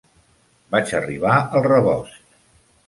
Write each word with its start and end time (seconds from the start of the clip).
Vaig 0.75 0.95
arribar 1.01 1.37
al 1.45 1.69
rebost. 1.69 2.21